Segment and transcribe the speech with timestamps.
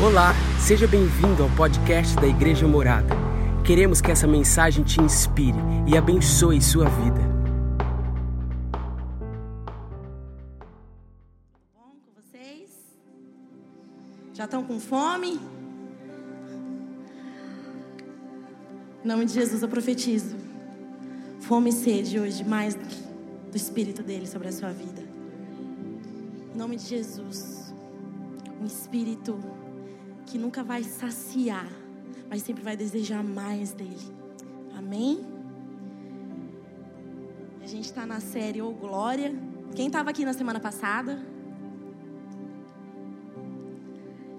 [0.00, 0.32] Olá,
[0.64, 3.16] seja bem-vindo ao podcast da Igreja Morada.
[3.66, 5.58] Queremos que essa mensagem te inspire
[5.88, 7.20] e abençoe sua vida.
[11.74, 12.70] Bom com vocês?
[14.32, 15.40] Já estão com fome?
[19.04, 20.36] Em nome de Jesus eu profetizo.
[21.40, 25.02] Fome e sede hoje mais do Espírito dele sobre a sua vida.
[26.54, 27.74] Em nome de Jesus.
[28.60, 29.36] Um Espírito
[30.28, 31.66] que nunca vai saciar,
[32.28, 34.14] mas sempre vai desejar mais dele.
[34.76, 35.24] Amém?
[37.62, 39.34] A gente está na série Ô Glória.
[39.74, 41.18] Quem estava aqui na semana passada?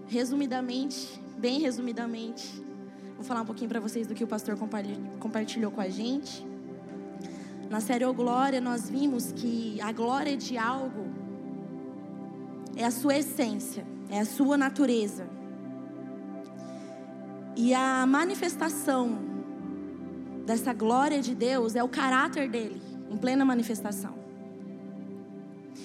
[0.07, 2.63] Resumidamente, bem resumidamente,
[3.16, 4.58] vou falar um pouquinho para vocês do que o pastor
[5.19, 6.45] compartilhou com a gente.
[7.67, 11.08] Na série Ô Glória, nós vimos que a glória de algo
[12.75, 15.38] é a sua essência, é a sua natureza.
[17.61, 19.19] E a manifestação
[20.45, 24.17] dessa glória de Deus é o caráter dele, em plena manifestação.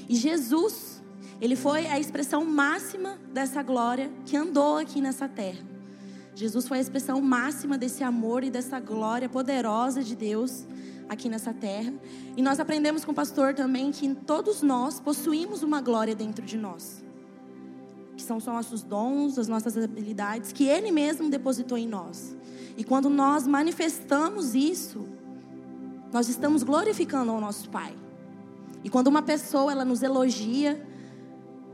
[0.09, 1.03] E Jesus,
[1.41, 5.67] ele foi a expressão máxima dessa glória que andou aqui nessa terra.
[6.37, 10.65] Jesus foi a expressão máxima desse amor e dessa glória poderosa de Deus
[11.09, 11.93] aqui nessa terra.
[12.37, 16.57] E nós aprendemos com o pastor também que todos nós possuímos uma glória dentro de
[16.57, 17.03] nós.
[18.25, 22.37] São os nossos dons, as nossas habilidades, que Ele mesmo depositou em nós.
[22.77, 25.07] E quando nós manifestamos isso,
[26.13, 27.95] nós estamos glorificando ao nosso Pai.
[28.83, 30.81] E quando uma pessoa ela nos elogia,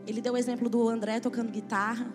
[0.06, 2.06] ele deu o exemplo do André tocando guitarra.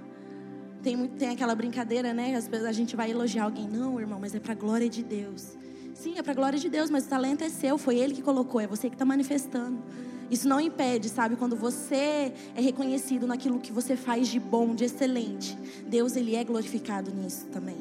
[0.81, 2.35] Tem, tem aquela brincadeira, né?
[2.35, 3.67] Às vezes a gente vai elogiar alguém.
[3.67, 5.57] Não, irmão, mas é para a glória de Deus.
[5.93, 8.21] Sim, é para a glória de Deus, mas o talento é seu, foi Ele que
[8.21, 9.81] colocou, é você que está manifestando.
[10.29, 14.85] Isso não impede, sabe, quando você é reconhecido naquilo que você faz de bom, de
[14.85, 17.77] excelente, Deus ele é glorificado nisso também.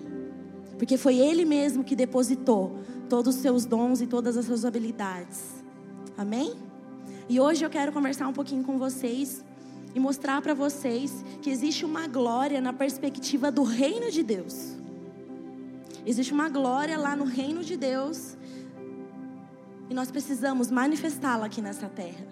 [0.79, 5.43] Porque foi Ele mesmo que depositou todos os seus dons e todas as suas habilidades.
[6.17, 6.55] Amém?
[7.29, 9.43] E hoje eu quero conversar um pouquinho com vocês
[9.95, 14.75] e mostrar para vocês que existe uma glória na perspectiva do reino de Deus.
[16.05, 18.37] Existe uma glória lá no reino de Deus
[19.89, 22.27] e nós precisamos manifestá-la aqui nessa terra.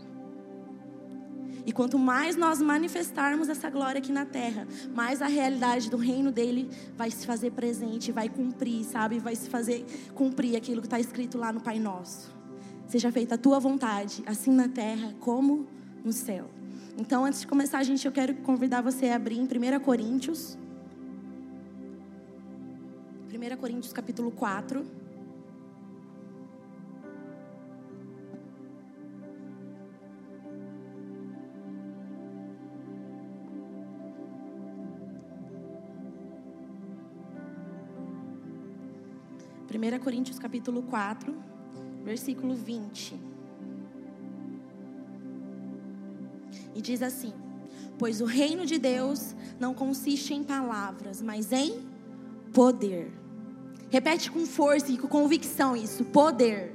[1.64, 6.32] E quanto mais nós manifestarmos essa glória aqui na terra, mais a realidade do reino
[6.32, 9.18] dele vai se fazer presente, vai cumprir, sabe?
[9.18, 9.84] Vai se fazer
[10.14, 12.30] cumprir aquilo que está escrito lá no Pai Nosso.
[12.88, 15.66] Seja feita a tua vontade, assim na terra como
[16.04, 16.50] no céu.
[16.98, 20.58] Então, antes de começar, gente, eu quero convidar você a abrir em 1 Coríntios
[23.42, 25.01] 1 Coríntios capítulo 4.
[39.66, 41.34] Primeira Coríntios capítulo 4,
[42.04, 43.16] versículo 20.
[46.74, 47.32] E diz assim:
[47.98, 51.80] Pois o reino de Deus não consiste em palavras, mas em
[52.52, 53.12] poder.
[53.90, 56.74] Repete com força e com convicção isso: poder.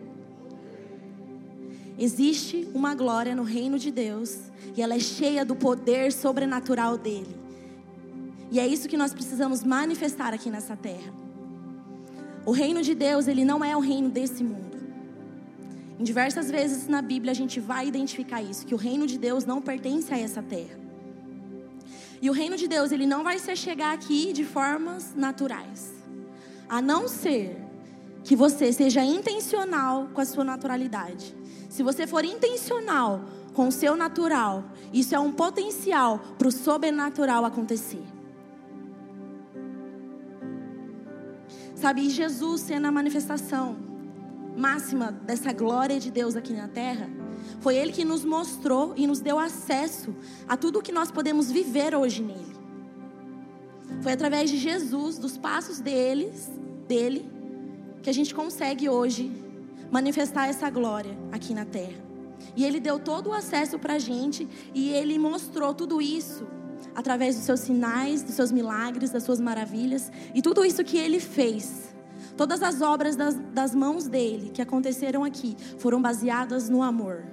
[2.00, 7.36] Existe uma glória no reino de Deus e ela é cheia do poder sobrenatural dele.
[8.52, 11.27] E é isso que nós precisamos manifestar aqui nessa terra.
[12.48, 14.78] O reino de Deus, ele não é o reino desse mundo.
[16.00, 19.44] Em diversas vezes na Bíblia a gente vai identificar isso, que o reino de Deus
[19.44, 20.80] não pertence a essa terra.
[22.22, 25.92] E o reino de Deus, ele não vai ser chegar aqui de formas naturais.
[26.70, 27.58] A não ser
[28.24, 31.36] que você seja intencional com a sua naturalidade.
[31.70, 37.44] Se você for intencional com o seu natural, isso é um potencial para o sobrenatural
[37.44, 38.17] acontecer.
[41.80, 43.78] Sabe, Jesus sendo a manifestação
[44.58, 47.08] máxima dessa glória de Deus aqui na terra,
[47.60, 50.16] foi Ele que nos mostrou e nos deu acesso
[50.48, 52.58] a tudo o que nós podemos viver hoje nele.
[54.02, 56.50] Foi através de Jesus, dos passos deles,
[56.88, 57.30] dele,
[58.02, 59.32] que a gente consegue hoje
[59.92, 62.04] manifestar essa glória aqui na terra.
[62.56, 66.48] E ele deu todo o acesso para a gente e ele mostrou tudo isso
[66.98, 71.20] através dos seus sinais, dos seus milagres, das suas maravilhas e tudo isso que ele
[71.20, 71.94] fez.
[72.36, 77.24] Todas as obras das, das mãos dele que aconteceram aqui foram baseadas no amor.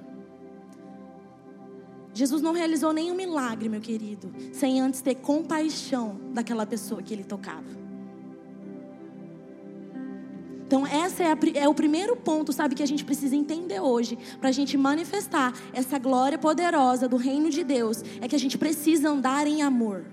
[2.13, 7.23] Jesus não realizou nenhum milagre, meu querido, sem antes ter compaixão daquela pessoa que ele
[7.23, 7.84] tocava.
[10.67, 14.49] Então, esse é, é, o primeiro ponto, sabe, que a gente precisa entender hoje, para
[14.49, 19.09] a gente manifestar essa glória poderosa do reino de Deus, é que a gente precisa
[19.09, 20.05] andar em amor.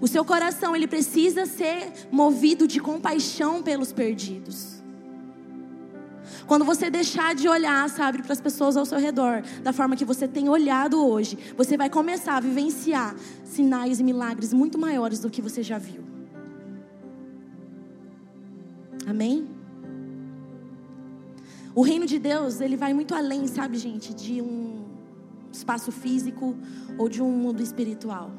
[0.00, 4.80] O seu coração, ele precisa ser movido de compaixão pelos perdidos.
[6.46, 10.04] Quando você deixar de olhar, sabe, para as pessoas ao seu redor, da forma que
[10.04, 13.14] você tem olhado hoje, você vai começar a vivenciar
[13.44, 16.19] sinais e milagres muito maiores do que você já viu.
[19.10, 19.48] Amém?
[21.74, 24.84] O reino de Deus, ele vai muito além, sabe, gente, de um
[25.52, 26.56] espaço físico
[26.96, 28.30] ou de um mundo espiritual.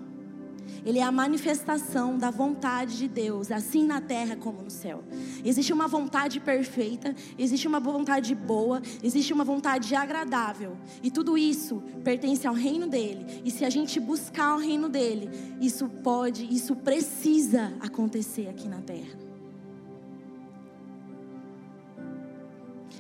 [0.86, 5.04] Ele é a manifestação da vontade de Deus, assim na terra como no céu.
[5.44, 10.78] Existe uma vontade perfeita, existe uma vontade boa, existe uma vontade agradável.
[11.04, 13.42] E tudo isso pertence ao reino dele.
[13.44, 15.30] E se a gente buscar o reino dele,
[15.60, 19.31] isso pode, isso precisa acontecer aqui na terra.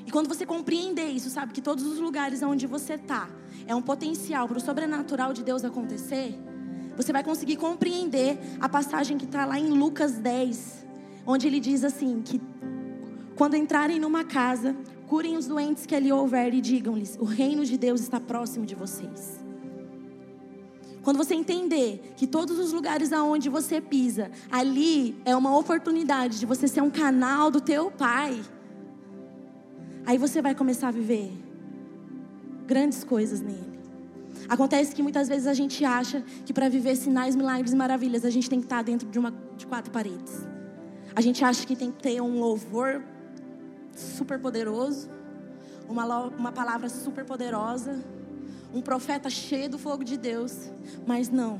[0.05, 3.29] E quando você compreender isso, sabe que todos os lugares onde você está
[3.67, 6.37] é um potencial para o sobrenatural de Deus acontecer,
[6.95, 10.85] você vai conseguir compreender a passagem que está lá em Lucas 10,
[11.25, 12.41] onde ele diz assim: que
[13.35, 14.75] quando entrarem numa casa,
[15.07, 18.75] curem os doentes que ali houver e digam-lhes: o reino de Deus está próximo de
[18.75, 19.39] vocês.
[21.01, 26.45] Quando você entender que todos os lugares aonde você pisa, ali é uma oportunidade de
[26.45, 28.39] você ser um canal do teu Pai.
[30.05, 31.31] Aí você vai começar a viver
[32.65, 33.79] grandes coisas nele.
[34.47, 38.29] Acontece que muitas vezes a gente acha que para viver sinais, milagres e maravilhas, a
[38.29, 40.45] gente tem que estar dentro de, uma, de quatro paredes.
[41.15, 43.03] A gente acha que tem que ter um louvor
[43.95, 45.09] super poderoso,
[45.87, 48.01] uma, uma palavra super poderosa,
[48.73, 50.71] um profeta cheio do fogo de Deus.
[51.05, 51.59] Mas não.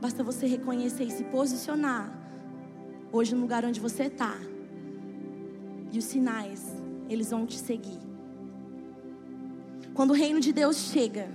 [0.00, 2.12] Basta você reconhecer e se posicionar
[3.10, 4.36] hoje no lugar onde você está.
[5.94, 6.60] E os sinais,
[7.08, 8.00] eles vão te seguir.
[9.94, 11.28] Quando o reino de Deus chega,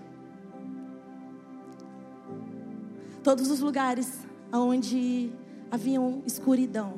[3.24, 4.20] todos os lugares
[4.52, 5.32] onde
[5.72, 6.96] haviam escuridão,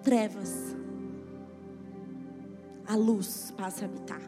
[0.00, 0.76] trevas,
[2.86, 4.22] a luz passa a habitar.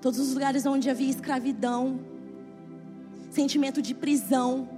[0.00, 2.00] Todos os lugares onde havia escravidão,
[3.30, 4.75] sentimento de prisão,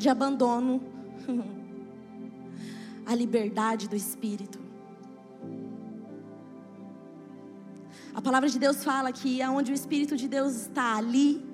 [0.00, 0.80] de abandono.
[3.10, 4.58] a liberdade do Espírito.
[8.14, 11.44] A palavra de Deus fala que aonde o Espírito de Deus está, ali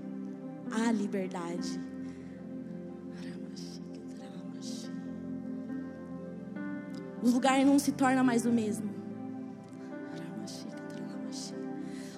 [0.71, 1.81] há liberdade.
[7.23, 8.89] O lugar não se torna mais o mesmo.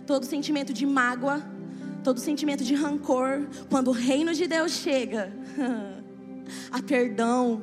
[0.07, 1.43] Todo sentimento de mágoa,
[2.03, 5.33] todo sentimento de rancor, quando o reino de Deus chega,
[6.71, 7.63] a perdão,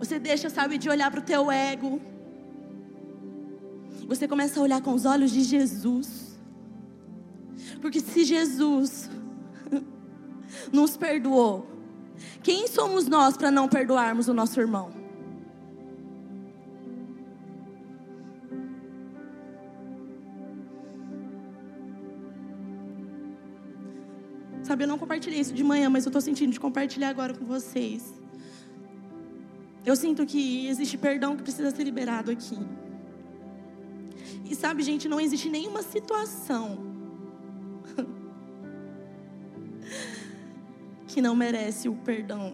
[0.00, 2.00] Você deixa, sabe, de olhar para o teu ego.
[4.08, 6.40] Você começa a olhar com os olhos de Jesus.
[7.82, 9.10] Porque se Jesus
[10.72, 11.66] nos perdoou,
[12.42, 14.99] quem somos nós para não perdoarmos o nosso irmão?
[24.70, 27.44] Sabe, eu não compartilhei isso de manhã, mas eu estou sentindo de compartilhar agora com
[27.44, 28.14] vocês.
[29.84, 32.56] Eu sinto que existe perdão que precisa ser liberado aqui.
[34.48, 36.86] E sabe, gente, não existe nenhuma situação
[41.08, 42.52] que não merece o perdão.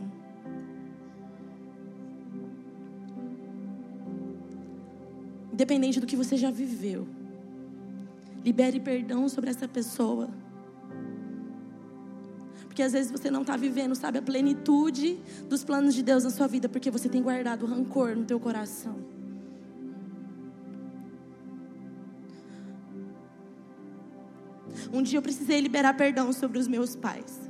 [5.52, 7.06] Independente do que você já viveu.
[8.42, 10.45] Libere perdão sobre essa pessoa.
[12.76, 15.18] Porque às vezes você não está vivendo, sabe, a plenitude
[15.48, 18.98] dos planos de Deus na sua vida, porque você tem guardado rancor no teu coração.
[24.92, 27.48] Um dia eu precisei liberar perdão sobre os meus pais.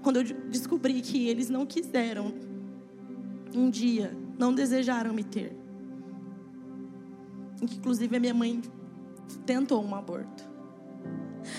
[0.00, 2.32] Quando eu descobri que eles não quiseram,
[3.52, 5.56] um dia, não desejaram me ter.
[7.60, 8.62] Inclusive a minha mãe
[9.44, 10.48] tentou um aborto.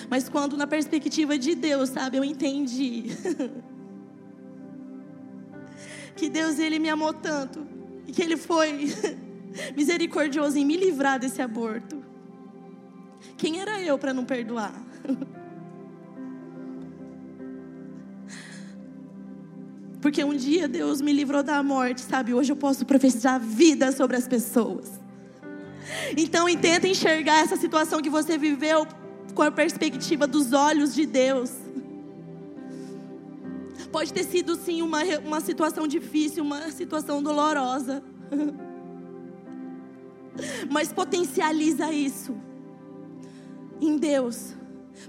[0.10, 3.06] Mas quando na perspectiva de Deus, sabe, eu entendi
[6.16, 7.66] que Deus ele me amou tanto
[8.08, 8.94] e que ele foi
[9.76, 12.04] misericordioso em me livrar desse aborto.
[13.38, 14.74] Quem era eu para não perdoar?
[20.02, 22.34] Porque um dia Deus me livrou da morte, sabe?
[22.34, 25.00] Hoje eu posso profetizar vida sobre as pessoas.
[26.16, 28.88] Então, tenta enxergar essa situação que você viveu
[29.40, 31.50] com a perspectiva dos olhos de Deus.
[33.90, 38.04] Pode ter sido sim uma, uma situação difícil, uma situação dolorosa.
[40.70, 42.36] Mas potencializa isso
[43.80, 44.56] em Deus.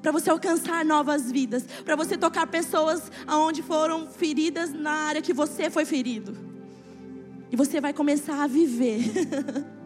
[0.00, 5.32] Para você alcançar novas vidas, para você tocar pessoas aonde foram feridas na área que
[5.32, 6.38] você foi ferido.
[7.50, 9.10] E você vai começar a viver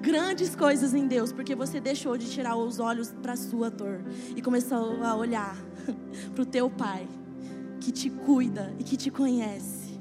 [0.00, 4.00] grandes coisas em Deus, porque você deixou de tirar os olhos para a sua dor
[4.34, 5.56] e começou a olhar
[6.34, 7.06] para o teu Pai,
[7.80, 10.00] que te cuida e que te conhece.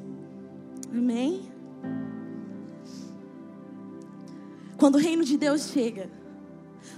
[0.92, 1.52] Amém?
[4.78, 6.10] Quando o reino de Deus chega,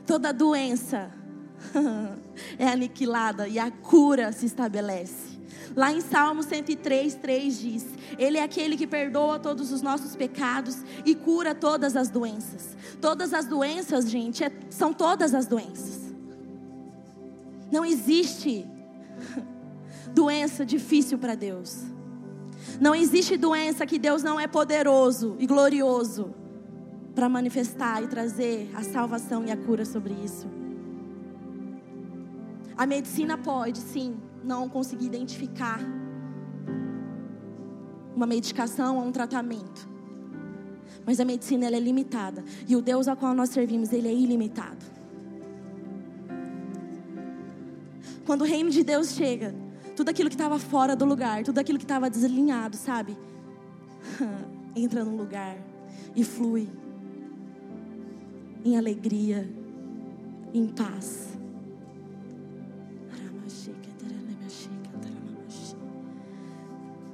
[0.08, 1.12] toda doença
[2.58, 5.22] é aniquilada e a cura se estabelece.
[5.75, 7.85] Lá em Salmo 103, 3 diz:
[8.17, 12.75] Ele é aquele que perdoa todos os nossos pecados e cura todas as doenças.
[13.01, 16.13] Todas as doenças, gente, é, são todas as doenças.
[17.71, 18.65] Não existe
[20.13, 21.81] doença difícil para Deus.
[22.79, 26.33] Não existe doença que Deus não é poderoso e glorioso
[27.15, 30.47] para manifestar e trazer a salvação e a cura sobre isso.
[32.75, 35.79] A medicina pode, sim, não conseguir identificar
[38.15, 39.88] uma medicação ou um tratamento.
[41.05, 42.43] Mas a medicina é limitada.
[42.67, 44.85] E o Deus ao qual nós servimos, ele é ilimitado.
[48.25, 49.53] Quando o reino de Deus chega,
[49.95, 53.17] tudo aquilo que estava fora do lugar, tudo aquilo que estava desalinhado, sabe?
[54.75, 55.57] Entra no lugar
[56.15, 56.69] e flui
[58.63, 59.50] em alegria,
[60.53, 61.32] em paz.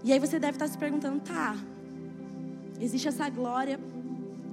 [0.10, 1.56] E aí você deve estar se perguntando, tá?
[2.82, 3.80] Existe essa glória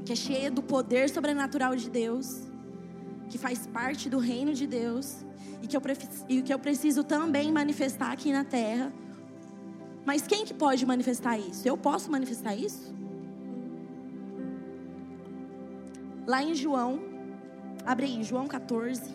[0.05, 2.43] que é cheia do poder sobrenatural de Deus,
[3.31, 5.25] que faz parte do reino de Deus
[5.63, 5.81] e que eu,
[6.29, 8.93] e que eu preciso também manifestar aqui na terra.
[10.05, 11.67] Mas quem que pode manifestar isso?
[11.67, 12.95] Eu posso manifestar isso?
[16.27, 17.01] Lá em João,
[17.87, 19.11] abre aí, João 14.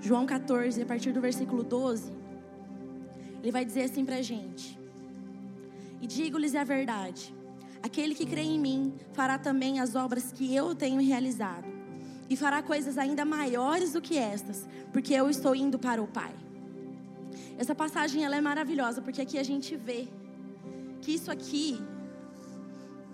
[0.00, 2.10] João 14, a partir do versículo 12,
[3.42, 4.78] ele vai dizer assim para a gente:
[6.00, 7.34] E digo-lhes a verdade:
[7.82, 11.66] aquele que crê em mim fará também as obras que eu tenho realizado,
[12.28, 16.34] e fará coisas ainda maiores do que estas, porque eu estou indo para o Pai.
[17.58, 20.08] Essa passagem ela é maravilhosa, porque aqui a gente vê
[21.02, 21.78] que isso aqui,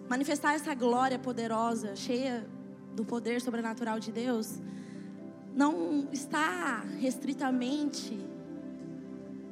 [0.09, 2.47] manifestar essa glória poderosa, cheia
[2.95, 4.61] do poder sobrenatural de Deus,
[5.57, 8.15] não está restritamente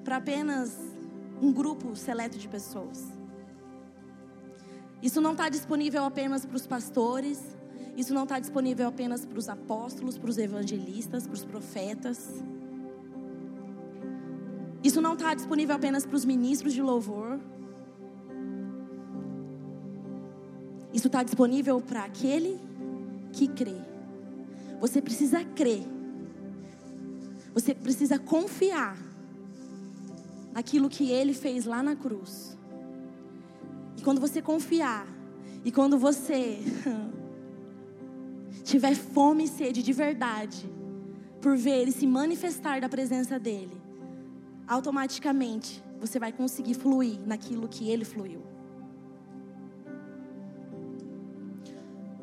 [0.05, 0.79] para apenas
[1.41, 3.03] um grupo seleto de pessoas.
[5.03, 7.43] Isso não está disponível apenas para os pastores,
[7.97, 12.43] isso não está disponível apenas para os apóstolos, para os evangelistas, para os profetas.
[14.83, 17.41] Isso não está disponível apenas para os ministros de louvor.
[20.93, 22.61] Isso está disponível para aquele
[23.33, 23.77] que crê.
[24.81, 25.94] Você precisa crer
[27.55, 28.99] você precisa confiar
[30.53, 32.59] naquilo que ele fez lá na cruz.
[33.97, 35.07] E quando você confiar,
[35.65, 36.59] e quando você
[38.65, 40.69] tiver fome e sede de verdade,
[41.41, 43.81] por ver ele se manifestar da presença dele,
[44.67, 48.43] automaticamente você vai conseguir fluir naquilo que ele fluiu.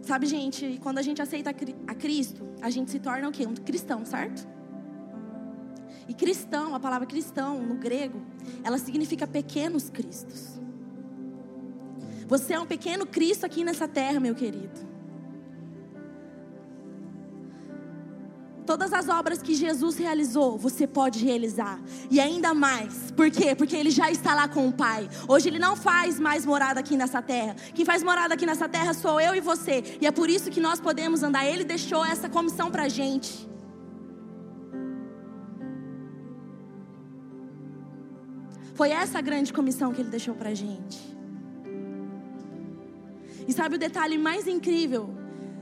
[0.01, 1.51] Sabe, gente, quando a gente aceita
[1.87, 3.45] a Cristo, a gente se torna o quê?
[3.45, 4.45] Um cristão, certo?
[6.11, 8.21] E cristão, a palavra cristão no grego,
[8.65, 10.59] ela significa pequenos cristos.
[12.27, 14.77] Você é um pequeno Cristo aqui nessa terra, meu querido.
[18.65, 21.79] Todas as obras que Jesus realizou, você pode realizar.
[22.09, 23.09] E ainda mais.
[23.11, 23.55] Por quê?
[23.55, 25.07] Porque ele já está lá com o Pai.
[25.29, 27.55] Hoje ele não faz mais morada aqui nessa terra.
[27.73, 29.97] Quem faz morada aqui nessa terra sou eu e você.
[30.01, 31.45] E é por isso que nós podemos andar.
[31.45, 33.49] Ele deixou essa comissão pra gente.
[38.81, 41.15] Foi essa a grande comissão que ele deixou para a gente.
[43.47, 45.07] E sabe o detalhe mais incrível?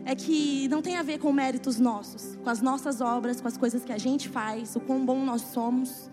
[0.06, 3.58] É que não tem a ver com méritos nossos, com as nossas obras, com as
[3.58, 6.10] coisas que a gente faz, o quão bom nós somos,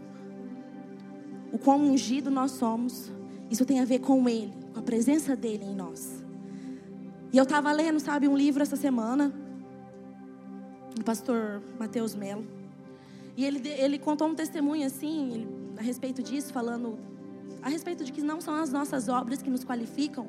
[1.53, 3.13] o quão ungido nós somos.
[3.49, 6.25] Isso tem a ver com Ele, com a presença dEle em nós.
[7.33, 9.33] E eu estava lendo, sabe, um livro essa semana,
[10.93, 12.45] do pastor Mateus Melo.
[13.37, 16.99] E ele, ele contou um testemunho assim, ele a respeito disso, falando
[17.63, 20.27] a respeito de que não são as nossas obras que nos qualificam.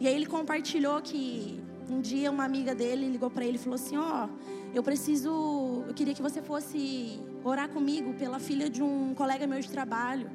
[0.00, 3.76] E aí ele compartilhou que um dia uma amiga dele ligou para ele e falou
[3.76, 4.28] assim: "Ó, oh,
[4.74, 9.60] eu preciso, eu queria que você fosse orar comigo pela filha de um colega meu
[9.60, 10.30] de trabalho.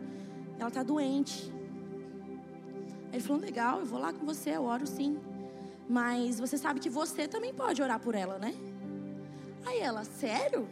[0.58, 1.52] ela está doente.
[3.12, 5.20] Ele falou: Legal, eu vou lá com você, eu oro sim.
[5.90, 8.54] Mas você sabe que você também pode orar por ela, né?
[9.66, 10.68] Aí ela: Sério?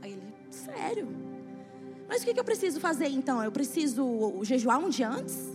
[0.00, 1.31] Aí ele: Sério.
[2.12, 3.42] Mas o que eu preciso fazer então?
[3.42, 4.04] Eu preciso
[4.42, 5.48] jejuar um dia antes?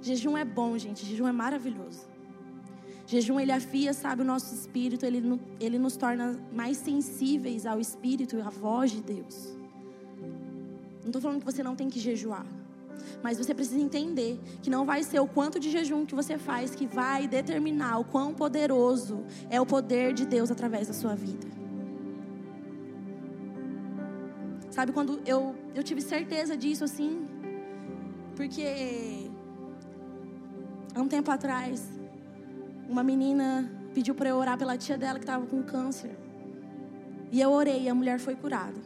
[0.00, 1.04] Jejum é bom, gente.
[1.04, 2.00] Jejum é maravilhoso.
[3.06, 5.04] Jejum, ele afia, sabe, o nosso espírito.
[5.04, 9.54] Ele, ele nos torna mais sensíveis ao espírito e à voz de Deus.
[11.02, 12.46] Não estou falando que você não tem que jejuar.
[13.22, 16.74] Mas você precisa entender que não vai ser o quanto de jejum que você faz
[16.74, 21.59] que vai determinar o quão poderoso é o poder de Deus através da sua vida.
[24.70, 27.26] Sabe quando eu, eu tive certeza disso assim?
[28.36, 29.28] Porque
[30.94, 31.86] há um tempo atrás,
[32.88, 36.16] uma menina pediu para eu orar pela tia dela que estava com câncer.
[37.32, 38.80] E eu orei e a mulher foi curada.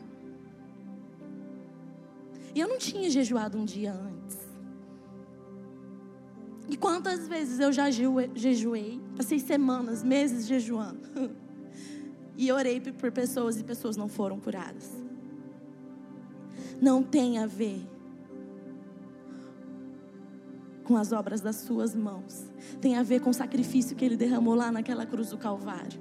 [2.55, 4.39] E eu não tinha jejuado um dia antes.
[6.69, 9.01] E quantas vezes eu já jejuei?
[9.17, 11.45] Passei semanas, meses jejuando.
[12.37, 15.04] E orei por pessoas e pessoas não foram curadas.
[16.85, 17.81] Não tem a ver
[20.85, 22.45] com as obras das suas mãos.
[22.79, 25.99] Tem a ver com o sacrifício que ele derramou lá naquela cruz do Calvário.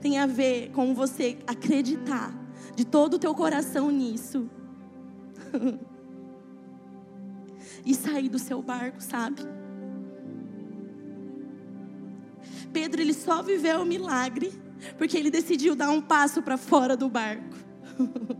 [0.00, 2.34] Tem a ver com você acreditar
[2.74, 4.50] de todo o teu coração nisso
[7.86, 9.40] e sair do seu barco, sabe?
[12.72, 14.52] Pedro, ele só viveu o milagre
[14.98, 17.54] porque ele decidiu dar um passo para fora do barco.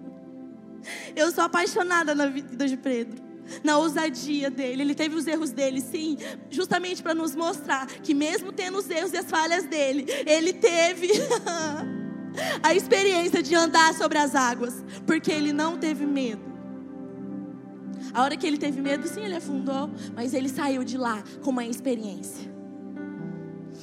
[1.16, 3.24] Eu sou apaixonada na vida de Pedro,
[3.64, 4.82] na ousadia dele.
[4.82, 6.18] Ele teve os erros dele, sim,
[6.50, 11.08] justamente para nos mostrar que, mesmo tendo os erros e as falhas dele, ele teve
[12.62, 16.44] a experiência de andar sobre as águas, porque ele não teve medo.
[18.12, 21.50] A hora que ele teve medo, sim, ele afundou, mas ele saiu de lá com
[21.50, 22.54] uma experiência.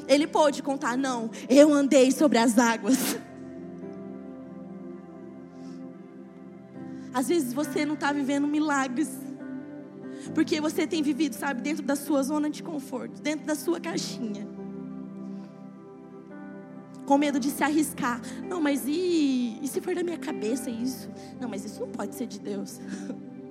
[0.07, 3.17] Ele pôde contar: não, eu andei sobre as águas.
[7.13, 9.11] Às vezes você não está vivendo milagres,
[10.33, 14.47] porque você tem vivido, sabe, dentro da sua zona de conforto, dentro da sua caixinha.
[17.05, 18.19] Com medo de se arriscar.
[18.47, 21.09] Não, mas e, e se for da minha cabeça isso?
[21.39, 22.79] Não, mas isso não pode ser de Deus.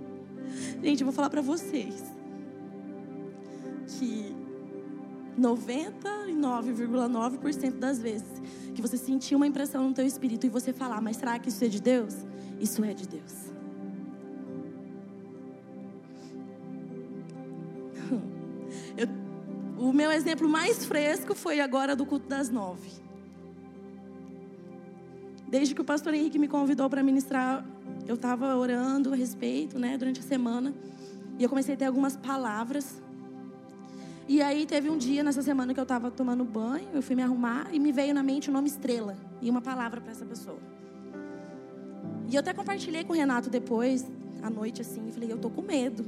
[0.82, 2.02] Gente, eu vou falar para vocês
[3.98, 4.34] que
[5.38, 8.42] 99,9% das vezes
[8.74, 11.64] que você sentir uma impressão no teu espírito e você falar, mas será que isso
[11.64, 12.16] é de Deus?
[12.62, 13.52] Isso é de Deus.
[18.96, 19.08] Eu,
[19.76, 22.88] o meu exemplo mais fresco foi agora do culto das nove.
[25.48, 27.66] Desde que o pastor Henrique me convidou para ministrar
[28.06, 30.74] eu estava orando a respeito, né, durante a semana,
[31.38, 33.00] e eu comecei a ter algumas palavras.
[34.28, 37.22] E aí teve um dia nessa semana que eu estava tomando banho, eu fui me
[37.22, 40.58] arrumar e me veio na mente o nome Estrela e uma palavra para essa pessoa.
[42.32, 44.06] E eu até compartilhei com o Renato depois,
[44.42, 46.02] à noite assim, e falei, eu tô com medo.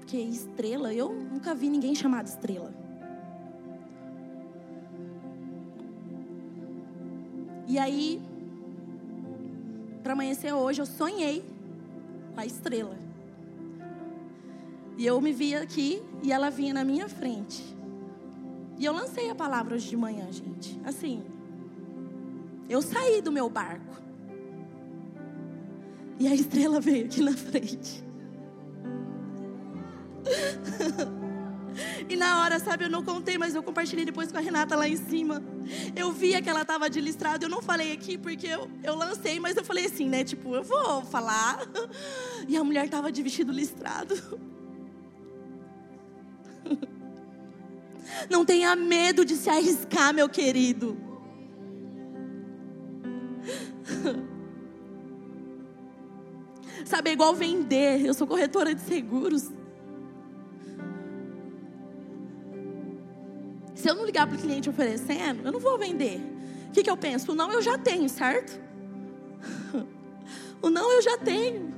[0.00, 2.74] Porque estrela, eu nunca vi ninguém chamado estrela.
[7.68, 8.20] E aí,
[10.02, 11.44] para amanhecer hoje, eu sonhei
[12.34, 12.98] com a estrela.
[14.96, 17.62] E eu me via aqui e ela vinha na minha frente.
[18.76, 20.80] E eu lancei a palavra hoje de manhã, gente.
[20.84, 21.22] Assim,
[22.68, 24.07] eu saí do meu barco.
[26.18, 28.04] E a estrela veio aqui na frente.
[32.08, 34.88] E na hora, sabe, eu não contei, mas eu compartilhei depois com a Renata lá
[34.88, 35.42] em cima.
[35.94, 39.38] Eu via que ela estava de listrado, eu não falei aqui porque eu, eu lancei,
[39.38, 40.24] mas eu falei assim, né?
[40.24, 41.60] Tipo, eu vou falar.
[42.48, 44.14] E a mulher estava de vestido listrado.
[48.30, 50.96] Não tenha medo de se arriscar, meu querido.
[56.98, 58.04] Sabe, é igual vender.
[58.04, 59.52] Eu sou corretora de seguros.
[63.72, 66.20] Se eu não ligar para o cliente oferecendo, eu não vou vender.
[66.68, 67.30] O que, que eu penso?
[67.30, 68.60] O não eu já tenho, certo?
[70.60, 71.72] O não eu já tenho.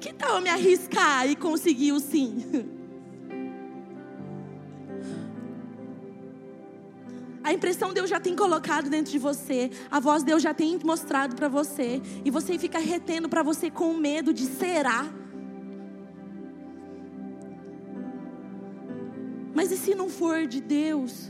[0.00, 2.64] Que tal eu me arriscar e conseguir o sim?
[7.50, 11.34] A impressão Deus já tem colocado dentro de você, a voz Deus já tem mostrado
[11.34, 15.04] para você, e você fica retendo para você com medo de será.
[19.52, 21.28] Mas e se não for de Deus?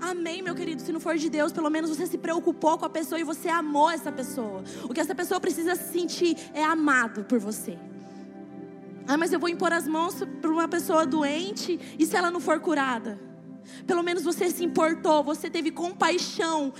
[0.00, 0.82] Amém, meu querido.
[0.82, 3.48] Se não for de Deus, pelo menos você se preocupou com a pessoa e você
[3.48, 4.62] amou essa pessoa.
[4.84, 7.76] O que essa pessoa precisa se sentir é amado por você.
[9.04, 12.38] Ah, mas eu vou impor as mãos para uma pessoa doente e se ela não
[12.38, 13.29] for curada?
[13.86, 16.72] Pelo menos você se importou, você teve compaixão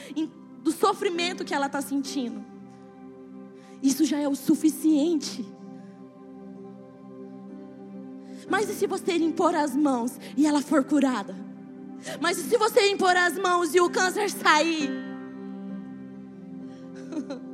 [0.62, 2.44] do sofrimento que ela está sentindo.
[3.82, 5.44] Isso já é o suficiente.
[8.48, 11.34] Mas e se você impor as mãos e ela for curada?
[12.20, 14.90] Mas e se você impor as mãos e o câncer sair?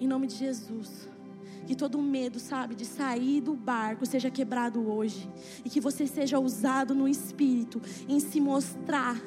[0.00, 1.08] em nome de Jesus.
[1.66, 5.30] Que todo medo, sabe, de sair do barco seja quebrado hoje.
[5.64, 9.20] E que você seja usado no Espírito em se mostrar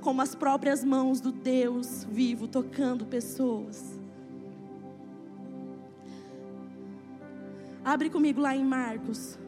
[0.00, 3.98] como as próprias mãos do Deus vivo tocando pessoas.
[7.84, 9.38] Abre comigo lá em Marcos.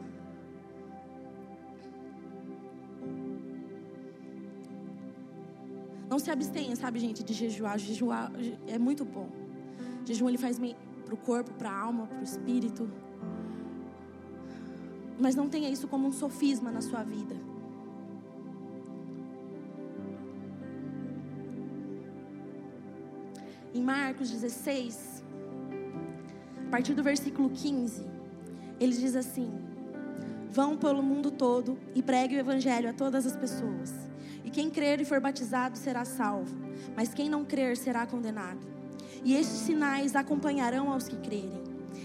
[6.09, 7.77] Não se abstenha, sabe, gente, de jejuar.
[7.77, 8.31] Jejuar
[8.67, 9.29] é muito bom.
[10.05, 10.75] Jejum ele faz bem
[11.09, 12.87] para o corpo, para a alma, para o espírito.
[15.19, 17.35] Mas não tenha isso como um sofisma na sua vida.
[23.73, 25.23] em Marcos 16,
[26.67, 28.05] a partir do versículo 15,
[28.79, 29.49] ele diz assim:
[30.51, 33.93] Vão pelo mundo todo e pregue o evangelho a todas as pessoas.
[34.43, 36.55] E quem crer e for batizado será salvo,
[36.95, 38.78] mas quem não crer será condenado.
[39.23, 41.63] E estes sinais acompanharão aos que crerem.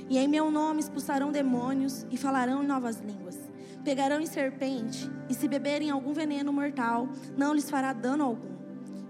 [0.08, 3.38] E em meu nome expulsarão demônios e falarão em novas línguas.
[3.84, 8.54] Pegarão em serpente, e se beberem algum veneno mortal, não lhes fará dano algum.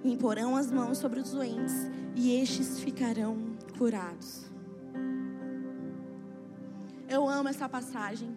[0.03, 1.75] E imporão as mãos sobre os doentes
[2.17, 3.37] e estes ficarão
[3.79, 4.45] curados.
[7.09, 8.37] Eu amo essa passagem.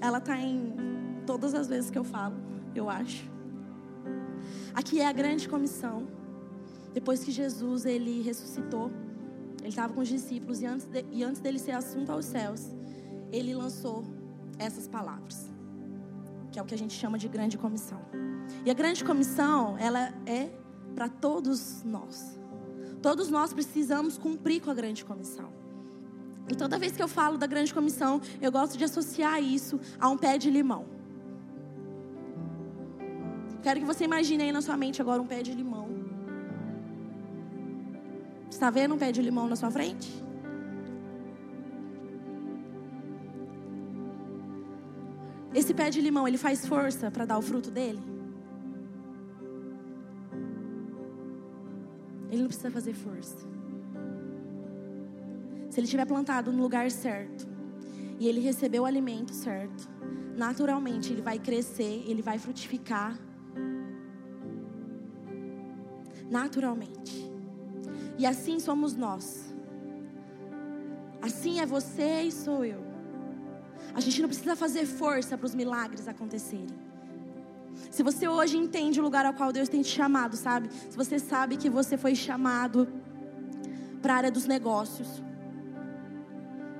[0.00, 0.74] Ela está em
[1.26, 2.36] todas as vezes que eu falo,
[2.74, 3.30] eu acho.
[4.74, 6.06] Aqui é a grande comissão.
[6.92, 8.90] Depois que Jesus ele ressuscitou,
[9.60, 12.74] ele estava com os discípulos e antes, de, e antes dele ser assunto aos céus,
[13.30, 14.04] ele lançou
[14.58, 15.50] essas palavras,
[16.50, 18.00] que é o que a gente chama de grande comissão.
[18.64, 20.50] E a grande comissão, ela é
[20.94, 22.38] para todos nós.
[23.00, 25.50] Todos nós precisamos cumprir com a grande comissão.
[26.48, 30.08] E toda vez que eu falo da grande comissão, eu gosto de associar isso a
[30.08, 30.84] um pé de limão.
[33.62, 35.91] Quero que você imagine aí na sua mente agora um pé de limão.
[38.62, 40.08] Está vendo um pé de limão na sua frente?
[45.52, 47.98] Esse pé de limão, ele faz força para dar o fruto dele?
[52.30, 53.44] Ele não precisa fazer força.
[55.68, 57.48] Se ele estiver plantado no lugar certo
[58.20, 59.88] e ele receber o alimento certo,
[60.36, 63.18] naturalmente ele vai crescer, ele vai frutificar.
[66.30, 67.31] Naturalmente.
[68.18, 69.54] E assim somos nós.
[71.20, 72.82] Assim é você e sou eu.
[73.94, 76.80] A gente não precisa fazer força para os milagres acontecerem.
[77.90, 80.68] Se você hoje entende o lugar ao qual Deus tem te chamado, sabe?
[80.90, 82.88] Se você sabe que você foi chamado
[84.02, 85.22] para a área dos negócios.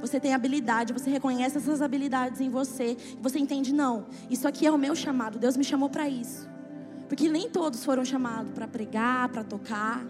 [0.00, 4.72] Você tem habilidade, você reconhece essas habilidades em você, você entende, não, isso aqui é
[4.72, 6.50] o meu chamado, Deus me chamou para isso.
[7.08, 10.04] Porque nem todos foram chamados para pregar, para tocar.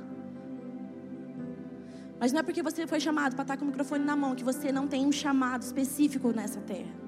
[2.23, 4.45] Mas não é porque você foi chamado para estar com o microfone na mão que
[4.45, 7.03] você não tem um chamado específico nessa terra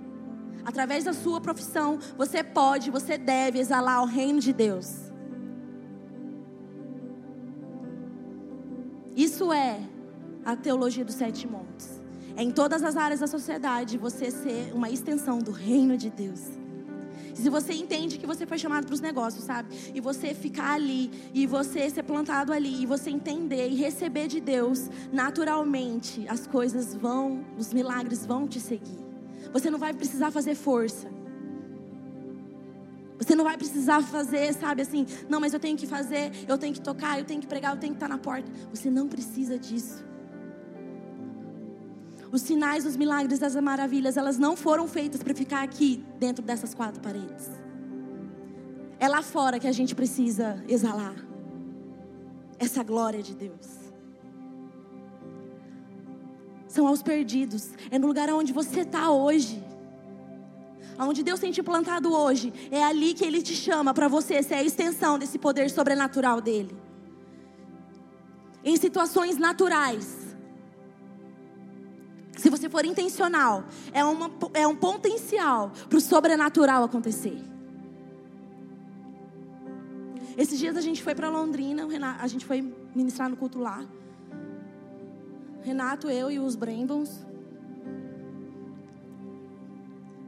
[0.65, 5.13] através da sua profissão, você pode, você deve exalar o reino de Deus.
[9.15, 9.79] Isso é
[10.45, 12.03] a teologia dos sete montes.
[12.37, 16.41] É em todas as áreas da sociedade você ser uma extensão do reino de Deus.
[17.35, 19.69] Se você entende que você foi chamado para os negócios, sabe?
[19.93, 24.41] E você ficar ali, e você ser plantado ali, e você entender e receber de
[24.41, 28.99] Deus, naturalmente as coisas vão, os milagres vão te seguir.
[29.53, 31.09] Você não vai precisar fazer força.
[33.19, 36.75] Você não vai precisar fazer, sabe, assim, não, mas eu tenho que fazer, eu tenho
[36.75, 38.51] que tocar, eu tenho que pregar, eu tenho que estar na porta.
[38.71, 40.05] Você não precisa disso.
[42.35, 46.75] Os sinais, os milagres, as maravilhas, elas não foram feitas para ficar aqui dentro dessas
[46.75, 47.49] quatro paredes.
[48.99, 51.15] É lá fora que a gente precisa exalar
[52.59, 53.85] essa glória de Deus
[56.75, 57.71] são aos perdidos.
[57.89, 59.63] É no lugar onde você está hoje.
[60.99, 62.53] Onde Deus tem te plantado hoje.
[62.71, 66.77] É ali que Ele te chama para você ser a extensão desse poder sobrenatural dele.
[68.65, 70.24] Em situações naturais.
[72.45, 77.43] Se você for intencional, é, uma, é um potencial para o sobrenatural acontecer.
[80.37, 81.89] Esses dias a gente foi para Londrina,
[82.21, 82.61] a gente foi
[82.95, 83.83] ministrar no culto lá.
[85.63, 87.25] Renato, eu e os Brembons.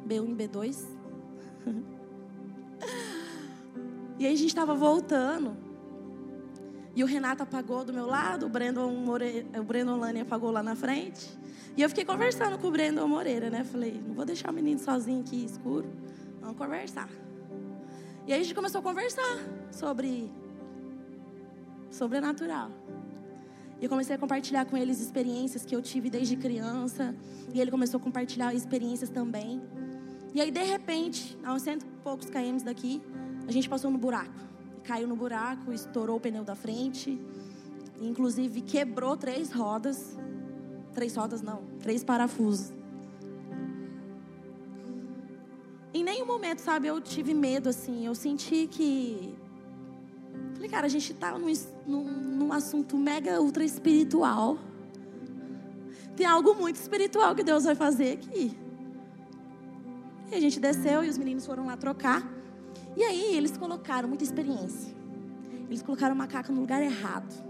[0.08, 0.86] B1 e B2.
[4.18, 5.54] e aí a gente estava voltando.
[6.94, 9.46] E o Renato apagou do meu lado, o Brandon, More...
[9.54, 11.44] o Brandon Lani apagou lá na frente.
[11.76, 13.62] E eu fiquei conversando com o Brandon Moreira, né?
[13.64, 15.88] Falei, não vou deixar o menino sozinho aqui, escuro.
[16.40, 17.08] Vamos conversar.
[18.26, 19.38] E aí a gente começou a conversar
[19.70, 20.30] sobre
[21.90, 22.70] sobrenatural.
[23.78, 27.14] E eu comecei a compartilhar com eles experiências que eu tive desde criança.
[27.52, 29.60] E ele começou a compartilhar experiências também.
[30.34, 33.02] E aí, de repente, a uns cento e poucos km daqui,
[33.46, 34.46] a gente passou no buraco
[34.86, 37.18] caiu no buraco, estourou o pneu da frente,
[38.00, 40.16] inclusive quebrou três rodas.
[40.96, 42.72] Três rodas não, três parafusos.
[45.92, 48.06] Em nenhum momento, sabe, eu tive medo assim.
[48.06, 49.36] Eu senti que.
[50.54, 51.52] Falei, cara, a gente tá num,
[51.86, 54.58] num, num assunto mega ultra espiritual.
[56.16, 58.56] Tem algo muito espiritual que Deus vai fazer aqui.
[60.32, 62.26] E a gente desceu e os meninos foram lá trocar.
[62.96, 64.96] E aí eles colocaram muita experiência.
[65.68, 67.45] Eles colocaram o macaco no lugar errado.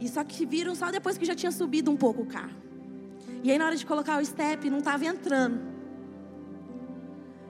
[0.00, 2.56] E só que viram só depois que já tinha subido um pouco o carro.
[3.42, 5.60] E aí na hora de colocar o step não estava entrando.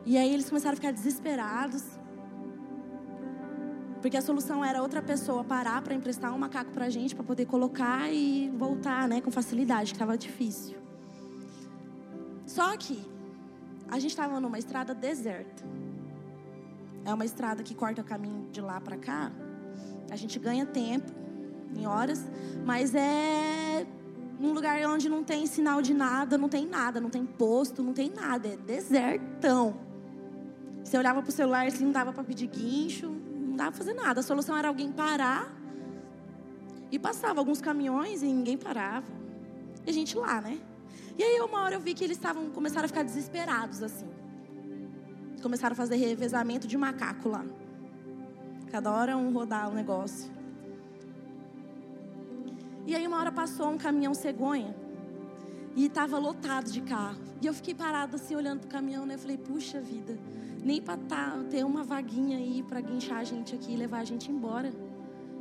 [0.05, 1.85] E aí eles começaram a ficar desesperados.
[4.01, 7.23] Porque a solução era outra pessoa parar para emprestar um macaco para a gente, para
[7.23, 10.77] poder colocar e voltar né, com facilidade, que estava difícil.
[12.45, 13.01] Só que
[13.89, 15.63] a gente estava numa estrada deserta.
[17.05, 19.31] É uma estrada que corta o caminho de lá para cá.
[20.11, 21.13] A gente ganha tempo,
[21.77, 22.25] em horas,
[22.65, 23.87] mas é
[24.39, 27.93] num lugar onde não tem sinal de nada, não tem nada, não tem posto, não
[27.93, 29.77] tem nada, é desertão.
[30.83, 34.21] Você olhava pro celular assim, não dava para pedir guincho, não dava pra fazer nada.
[34.21, 35.53] A solução era alguém parar
[36.91, 39.07] e passava alguns caminhões e ninguém parava.
[39.87, 40.59] E a gente lá, né?
[41.17, 44.23] E aí uma hora eu vi que eles estavam começaram a ficar desesperados assim
[45.43, 47.45] começaram a fazer revezamento de macaco lá.
[48.71, 50.31] Cada hora um rodar o um negócio.
[52.87, 54.75] E aí uma hora passou um caminhão cegonha
[55.77, 57.21] e estava lotado de carro.
[57.41, 59.15] E eu fiquei parada assim olhando pro caminhão, né?
[59.15, 60.19] Eu falei, puxa vida,
[60.63, 64.05] nem para tá, ter uma vaguinha aí para guinchar a gente aqui e levar a
[64.05, 64.73] gente embora.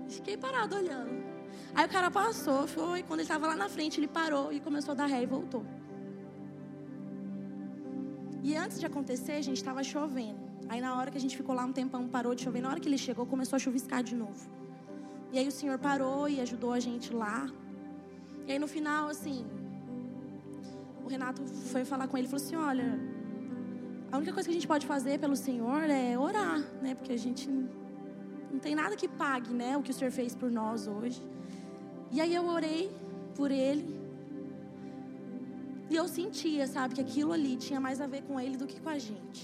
[0.08, 1.24] Fiquei parada olhando.
[1.74, 4.92] Aí o cara passou, foi, quando ele estava lá na frente, ele parou e começou
[4.92, 5.66] a dar ré e voltou.
[8.44, 10.40] E antes de acontecer, a gente estava chovendo.
[10.68, 12.62] Aí na hora que a gente ficou lá um tempão, parou de chover.
[12.62, 14.61] Na hora que ele chegou, começou a chuviscar de novo.
[15.32, 17.50] E aí o Senhor parou e ajudou a gente lá.
[18.46, 19.46] E aí no final, assim,
[21.06, 21.42] o Renato
[21.72, 23.00] foi falar com ele e falou assim: Olha,
[24.12, 26.96] a única coisa que a gente pode fazer pelo Senhor é orar, né?
[26.96, 29.78] Porque a gente não tem nada que pague, né?
[29.78, 31.22] O que o Senhor fez por nós hoje.
[32.12, 32.92] E aí eu orei
[33.36, 34.02] por ele.
[35.90, 38.80] E eu sentia, sabe, que aquilo ali tinha mais a ver com ele do que
[38.82, 39.44] com a gente.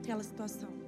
[0.00, 0.81] Aquela situação.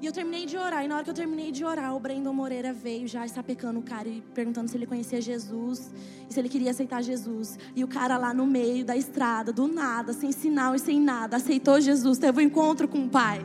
[0.00, 0.84] E eu terminei de orar.
[0.84, 3.82] E na hora que eu terminei de orar, o Brandon Moreira veio já sapecando o
[3.82, 5.90] cara e perguntando se ele conhecia Jesus
[6.28, 7.58] e se ele queria aceitar Jesus.
[7.74, 11.36] E o cara lá no meio da estrada, do nada, sem sinal e sem nada,
[11.36, 13.40] aceitou Jesus, teve um encontro com o Pai.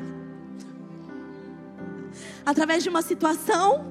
[2.45, 3.85] Através de uma situação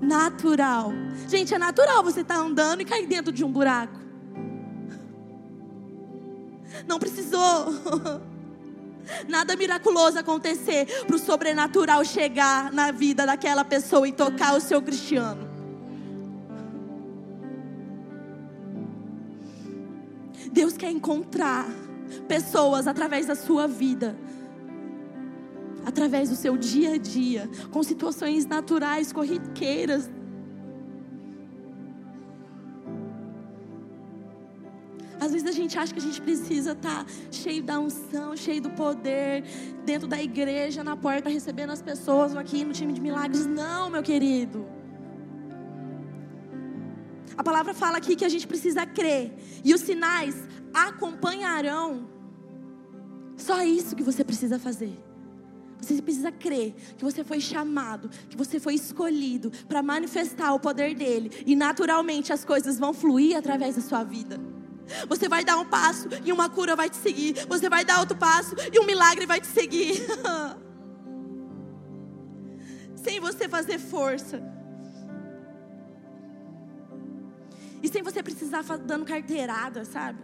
[0.00, 0.92] natural.
[1.28, 3.98] Gente, é natural você estar tá andando e cair dentro de um buraco.
[6.86, 7.66] Não precisou
[9.28, 14.80] nada miraculoso acontecer para o sobrenatural chegar na vida daquela pessoa e tocar o seu
[14.82, 15.48] cristiano.
[20.52, 21.66] Deus quer encontrar
[22.26, 24.16] pessoas através da sua vida,
[25.84, 30.10] através do seu dia a dia, com situações naturais, corriqueiras,
[35.20, 38.60] Às vezes a gente acha que a gente precisa estar tá cheio da unção, cheio
[38.60, 39.44] do poder,
[39.84, 43.44] dentro da igreja, na porta, recebendo as pessoas, aqui no time de milagres.
[43.44, 44.66] Não, meu querido.
[47.36, 49.32] A palavra fala aqui que a gente precisa crer,
[49.64, 50.34] e os sinais
[50.72, 52.08] acompanharão.
[53.36, 54.98] Só isso que você precisa fazer.
[55.80, 60.94] Você precisa crer que você foi chamado, que você foi escolhido para manifestar o poder
[60.94, 64.40] dele, e naturalmente as coisas vão fluir através da sua vida.
[65.08, 67.46] Você vai dar um passo e uma cura vai te seguir.
[67.46, 70.04] Você vai dar outro passo e um milagre vai te seguir.
[72.96, 74.42] Sem você fazer força.
[77.82, 80.18] E sem você precisar dando carteirada, sabe?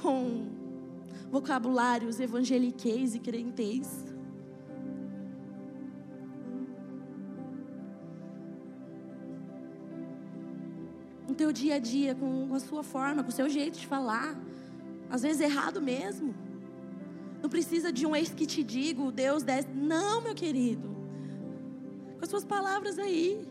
[0.00, 0.48] Com
[1.30, 4.13] vocabulários evangeliqueis e crentes.
[11.44, 14.34] Teu dia a dia, com a sua forma, com o seu jeito de falar.
[15.10, 16.34] Às vezes errado mesmo.
[17.42, 19.68] Não precisa de um ex que te diga, Deus desce.
[19.68, 20.88] Não, meu querido.
[22.16, 23.46] Com as suas palavras aí.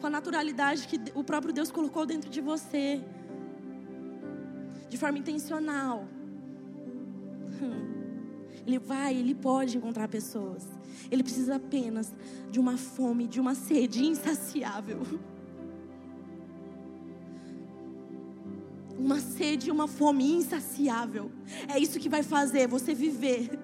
[0.00, 3.00] Com a naturalidade que o próprio Deus colocou dentro de você.
[4.88, 6.08] De forma intencional.
[8.68, 10.62] Ele vai, ele pode encontrar pessoas.
[11.10, 12.14] Ele precisa apenas
[12.50, 15.00] de uma fome, de uma sede insaciável.
[18.98, 21.30] uma sede e uma fome insaciável.
[21.68, 23.58] É isso que vai fazer você viver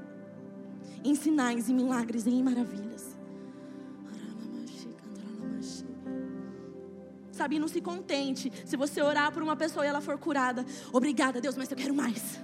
[1.03, 3.15] em sinais, em milagres, em maravilhas.
[7.33, 10.65] Sabe, não se contente se você orar por uma pessoa e ela for curada.
[10.93, 12.39] Obrigada, Deus, mas eu quero mais.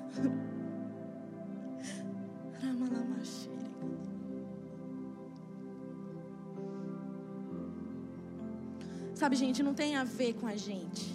[9.21, 11.15] Sabe, gente, não tem a ver com a gente.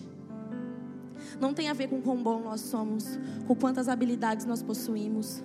[1.41, 5.44] Não tem a ver com quão bom nós somos, com quantas habilidades nós possuímos.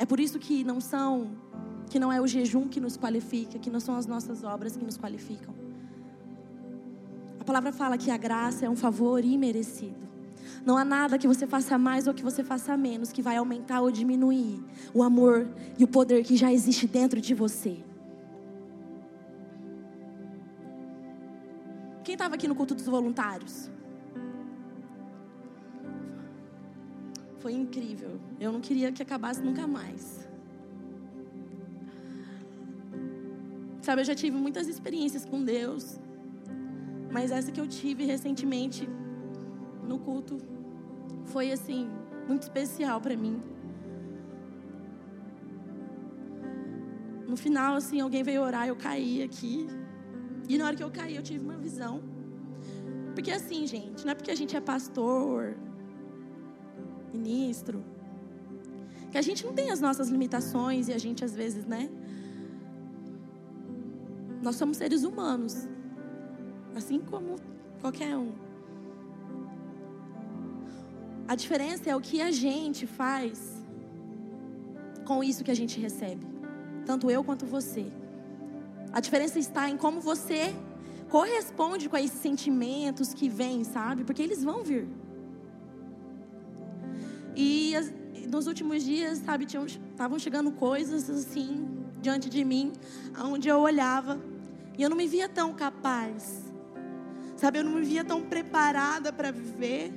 [0.00, 1.30] É por isso que não são,
[1.88, 4.84] que não é o jejum que nos qualifica, que não são as nossas obras que
[4.84, 5.54] nos qualificam.
[7.38, 10.08] A palavra fala que a graça é um favor imerecido.
[10.64, 13.80] Não há nada que você faça mais ou que você faça menos que vai aumentar
[13.80, 14.60] ou diminuir
[14.92, 15.46] o amor
[15.78, 17.85] e o poder que já existe dentro de você.
[22.16, 23.70] Estava aqui no culto dos voluntários?
[27.38, 28.18] Foi incrível.
[28.40, 30.26] Eu não queria que acabasse nunca mais.
[33.80, 36.00] Sabe, eu já tive muitas experiências com Deus.
[37.12, 38.88] Mas essa que eu tive recentemente
[39.84, 40.38] no culto
[41.24, 41.88] foi assim,
[42.26, 43.40] muito especial para mim.
[47.28, 49.66] No final, assim, alguém veio orar, eu caí aqui.
[50.48, 52.02] E na hora que eu caí, eu tive uma visão.
[53.14, 55.56] Porque assim, gente, não é porque a gente é pastor,
[57.12, 57.82] ministro,
[59.10, 61.88] que a gente não tem as nossas limitações e a gente às vezes, né?
[64.42, 65.66] Nós somos seres humanos,
[66.74, 67.36] assim como
[67.80, 68.32] qualquer um.
[71.26, 73.64] A diferença é o que a gente faz
[75.04, 76.24] com isso que a gente recebe,
[76.84, 77.86] tanto eu quanto você.
[78.96, 80.54] A diferença está em como você
[81.10, 84.04] corresponde com esses sentimentos que vêm, sabe?
[84.04, 84.88] Porque eles vão vir.
[87.36, 87.74] E
[88.30, 91.68] nos últimos dias, sabe, estavam chegando coisas assim
[92.00, 92.72] diante de mim,
[93.22, 94.18] onde eu olhava
[94.78, 96.42] e eu não me via tão capaz.
[97.36, 99.92] Sabe, eu não me via tão preparada para viver.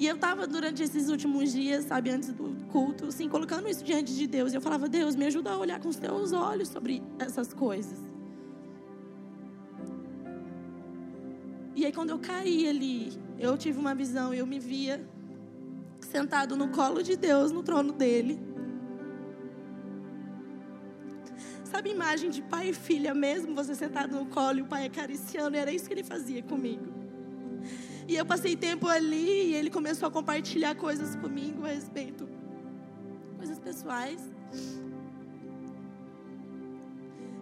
[0.00, 4.16] E eu estava durante esses últimos dias, sabe, antes do culto, assim, colocando isso diante
[4.16, 4.50] de Deus.
[4.50, 7.98] E eu falava, Deus, me ajuda a olhar com os teus olhos sobre essas coisas.
[11.76, 15.06] E aí, quando eu caí ali, eu tive uma visão eu me via
[16.00, 18.40] sentado no colo de Deus, no trono dele.
[21.62, 24.86] Sabe a imagem de pai e filha mesmo, você sentado no colo e o pai
[24.86, 25.58] acariciando?
[25.58, 26.99] Era isso que ele fazia comigo.
[28.10, 32.28] E eu passei tempo ali e ele começou a compartilhar coisas comigo a respeito,
[33.36, 34.20] coisas pessoais.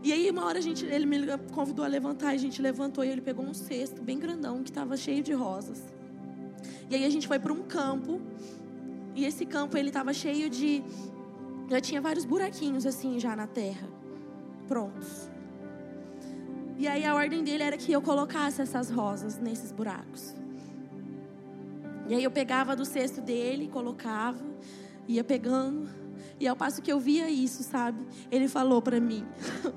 [0.02, 3.08] E aí uma hora a gente, ele me convidou a levantar, a gente levantou e
[3.08, 5.82] ele pegou um cesto bem grandão que estava cheio de rosas.
[6.90, 8.20] E aí a gente foi para um campo
[9.14, 10.84] e esse campo ele estava cheio de,
[11.70, 13.88] já tinha vários buraquinhos assim já na terra,
[14.66, 15.30] prontos.
[16.76, 20.36] E aí a ordem dele era que eu colocasse essas rosas nesses buracos.
[22.08, 24.42] E aí eu pegava do cesto dele, colocava,
[25.06, 25.88] ia pegando.
[26.40, 28.06] E ao passo que eu via isso, sabe?
[28.30, 29.26] Ele falou para mim.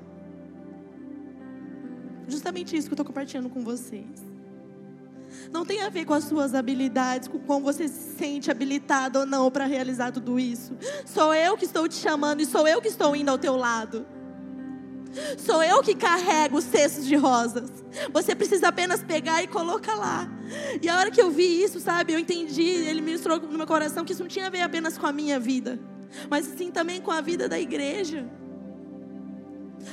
[2.26, 4.32] Justamente isso que eu estou compartilhando com vocês.
[5.50, 9.26] Não tem a ver com as suas habilidades, com como você se sente habilitado ou
[9.26, 10.76] não para realizar tudo isso.
[11.04, 14.06] Sou eu que estou te chamando e sou eu que estou indo ao teu lado.
[15.38, 17.70] Sou eu que carrego os cestos de rosas.
[18.12, 20.28] Você precisa apenas pegar e colocar lá.
[20.80, 24.04] E a hora que eu vi isso, sabe, eu entendi, ele ministrou no meu coração
[24.04, 25.78] que isso não tinha a ver apenas com a minha vida,
[26.30, 28.26] mas sim também com a vida da igreja.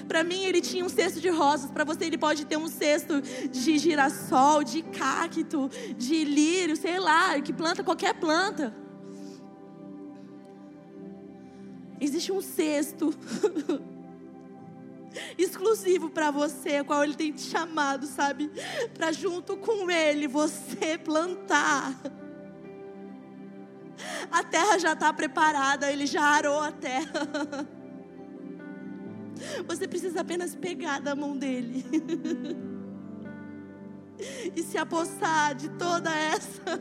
[0.08, 1.72] Para mim, ele tinha um cesto de rosas.
[1.72, 7.40] Para você, ele pode ter um cesto de girassol, de cacto, de lírio, sei lá,
[7.42, 8.76] que planta, qualquer planta.
[12.00, 13.14] Existe um cesto
[15.38, 18.52] exclusivo para você, qual Ele tem te chamado, sabe?
[18.94, 22.00] Para junto com Ele você plantar.
[24.32, 27.28] A terra já está preparada, Ele já arou a terra.
[29.68, 31.86] Você precisa apenas pegar da mão dele
[34.56, 36.80] e se apossar de toda essa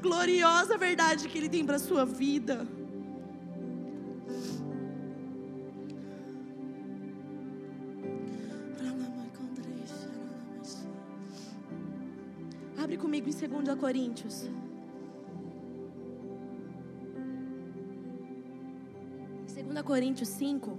[0.00, 2.66] gloriosa verdade que Ele tem para sua vida.
[12.86, 14.48] Abre comigo em 2 Coríntios.
[19.48, 20.78] 2 Coríntios 5.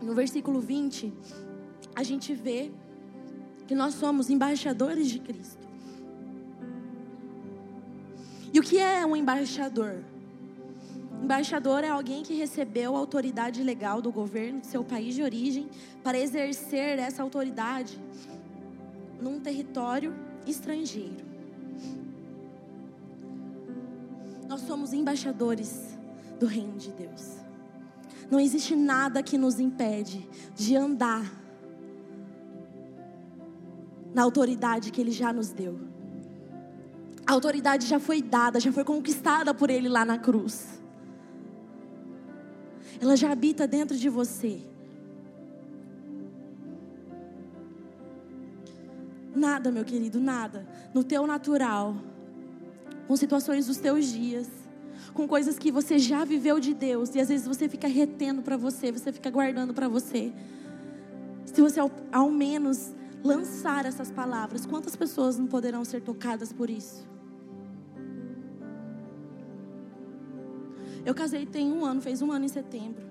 [0.00, 1.12] No versículo 20,
[1.94, 2.72] a gente vê
[3.66, 5.68] que nós somos embaixadores de Cristo.
[8.54, 10.02] E o que é um embaixador?
[11.28, 15.68] Embaixador é alguém que recebeu a autoridade legal do governo do seu país de origem
[16.02, 18.00] para exercer essa autoridade
[19.20, 20.14] num território
[20.46, 21.26] estrangeiro.
[24.48, 25.98] Nós somos embaixadores
[26.40, 27.36] do reino de Deus.
[28.30, 30.26] Não existe nada que nos impede
[30.56, 31.30] de andar
[34.14, 35.78] na autoridade que Ele já nos deu.
[37.26, 40.78] A autoridade já foi dada, já foi conquistada por Ele lá na cruz.
[43.00, 44.60] Ela já habita dentro de você.
[49.34, 50.66] Nada, meu querido, nada.
[50.92, 51.96] No teu natural,
[53.06, 54.48] com situações dos teus dias,
[55.14, 58.56] com coisas que você já viveu de Deus e às vezes você fica retendo para
[58.56, 60.32] você, você fica guardando para você.
[61.46, 62.92] Se você ao, ao menos
[63.22, 67.17] lançar essas palavras, quantas pessoas não poderão ser tocadas por isso?
[71.08, 73.02] Eu casei tem um ano, fez um ano em setembro.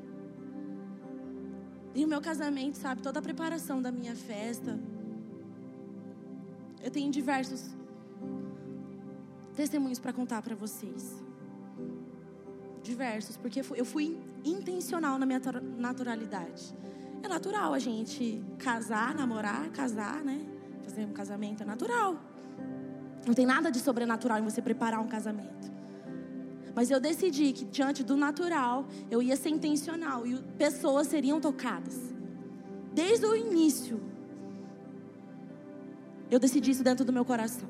[1.96, 4.80] E o meu casamento, sabe, toda a preparação da minha festa.
[6.84, 7.76] Eu tenho diversos
[9.56, 11.24] testemunhos para contar para vocês.
[12.84, 15.42] Diversos, porque eu fui intencional na minha
[15.76, 16.76] naturalidade.
[17.24, 20.46] É natural a gente casar, namorar, casar, né?
[20.84, 22.16] Fazer um casamento é natural.
[23.26, 25.77] Não tem nada de sobrenatural em você preparar um casamento.
[26.78, 32.00] Mas eu decidi que diante do natural, eu ia ser intencional e pessoas seriam tocadas.
[32.94, 34.00] Desde o início,
[36.30, 37.68] eu decidi isso dentro do meu coração.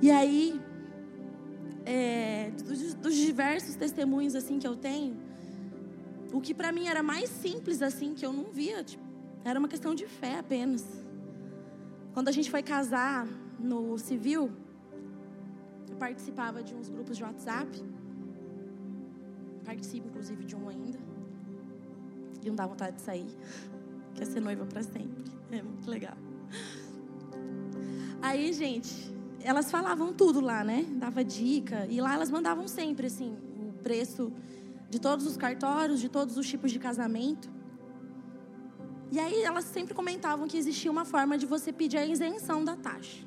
[0.00, 0.58] E aí,
[1.84, 5.18] é, dos, dos, diversos testemunhos assim que eu tenho,
[6.32, 9.04] o que para mim era mais simples assim, que eu não via, tipo,
[9.44, 10.82] era uma questão de fé apenas.
[12.14, 13.28] Quando a gente foi casar
[13.60, 14.50] no civil,
[15.94, 17.82] participava de uns grupos de WhatsApp.
[19.64, 20.98] Participo, inclusive, de um ainda.
[22.42, 23.26] E não dá vontade de sair.
[24.14, 25.24] Quer ser noiva para sempre.
[25.50, 26.16] É muito legal.
[28.20, 30.84] Aí, gente, elas falavam tudo lá, né?
[30.96, 31.86] Dava dica.
[31.86, 34.32] E lá elas mandavam sempre, assim, o preço
[34.90, 37.48] de todos os cartórios, de todos os tipos de casamento.
[39.10, 42.76] E aí elas sempre comentavam que existia uma forma de você pedir a isenção da
[42.76, 43.26] taxa.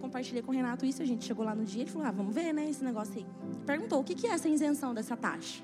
[0.00, 2.34] Compartilhei com o Renato isso, a gente chegou lá no dia, ele falou, ah, vamos
[2.34, 3.26] ver, né, esse negócio aí.
[3.66, 5.62] Perguntou, o que é essa isenção dessa taxa?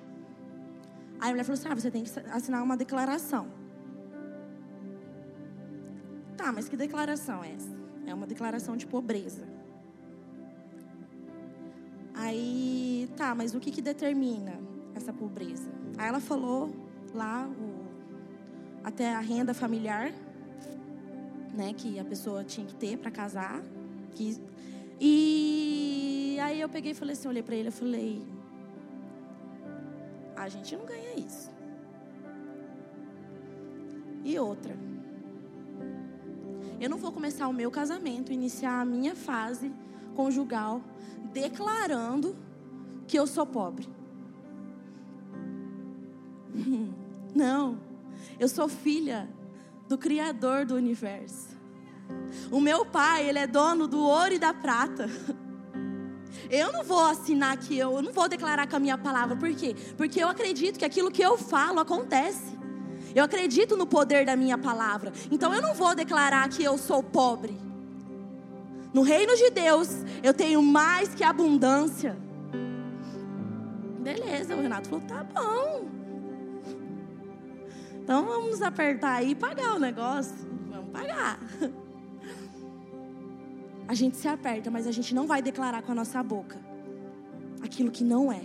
[1.20, 3.46] Aí a mulher falou assim, ah, você tem que assinar uma declaração.
[6.36, 7.74] Tá, mas que declaração é essa?
[8.06, 9.46] É uma declaração de pobreza.
[12.14, 14.60] Aí, tá, mas o que, que determina
[14.94, 15.68] essa pobreza?
[15.96, 16.70] Aí ela falou
[17.14, 17.84] lá o,
[18.84, 20.12] até a renda familiar,
[21.52, 23.62] né, que a pessoa tinha que ter para casar.
[24.14, 24.40] Que...
[25.00, 28.22] E aí eu peguei e falei assim, olhei para ele, eu falei,
[30.36, 31.50] a gente não ganha isso.
[34.24, 34.74] E outra,
[36.80, 39.72] eu não vou começar o meu casamento, iniciar a minha fase
[40.14, 40.80] conjugal,
[41.32, 42.36] declarando
[43.06, 43.88] que eu sou pobre.
[47.34, 47.78] Não,
[48.38, 49.28] eu sou filha
[49.88, 51.53] do Criador do universo.
[52.50, 55.08] O meu pai, ele é dono do ouro e da prata.
[56.50, 59.36] Eu não vou assinar que eu, eu não vou declarar com a minha palavra.
[59.36, 59.74] Por quê?
[59.96, 62.54] Porque eu acredito que aquilo que eu falo acontece.
[63.14, 65.12] Eu acredito no poder da minha palavra.
[65.30, 67.56] Então eu não vou declarar que eu sou pobre.
[68.92, 69.88] No reino de Deus,
[70.22, 72.16] eu tenho mais que abundância.
[74.00, 75.88] Beleza, o Renato falou: tá bom.
[78.02, 80.34] Então vamos apertar aí e pagar o negócio.
[80.70, 81.38] Vamos pagar.
[83.86, 86.58] a gente se aperta, mas a gente não vai declarar com a nossa boca
[87.62, 88.42] aquilo que não é.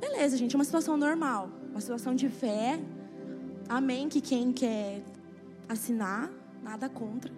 [0.00, 2.78] Beleza, gente, é uma situação normal, uma situação de fé.
[3.68, 5.02] Amém, que quem quer
[5.68, 6.30] assinar,
[6.62, 7.32] nada contra.